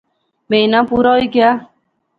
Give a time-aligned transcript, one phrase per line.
[0.49, 1.49] مہینہ پورا ہوئی گیا